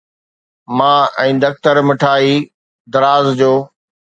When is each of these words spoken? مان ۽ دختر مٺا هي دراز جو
مان 0.77 1.01
۽ 1.25 1.35
دختر 1.45 1.75
مٺا 1.91 2.13
هي 2.23 2.35
دراز 2.97 3.25
جو 3.43 3.53